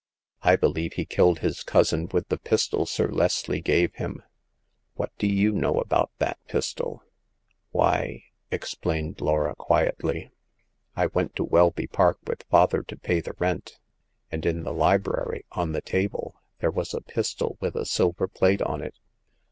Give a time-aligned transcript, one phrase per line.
[0.41, 4.23] I be lieve he killed his cousin with the pistol Sir Leslie gave him."
[4.95, 7.03] What do you know about that pistol
[7.53, 10.31] ?"'* Why," explained Laura, quietly,
[10.95, 13.77] I went to Welby Park with father to pay the rent,
[14.31, 18.63] and in the library, on the table, there was a pistol with a silver plate
[18.63, 18.97] on it.